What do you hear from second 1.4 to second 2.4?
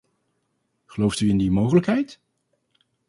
mogelijkheid?